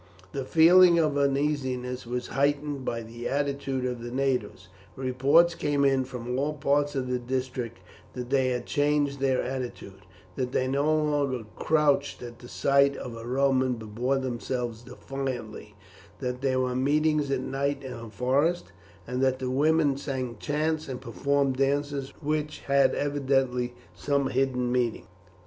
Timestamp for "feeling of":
0.45-1.15